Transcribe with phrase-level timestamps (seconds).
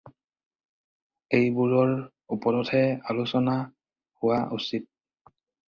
[1.39, 1.93] এইবোৰৰ
[2.37, 2.81] ওপৰতহে
[3.13, 5.33] আলোচনা হোৱা উচিত।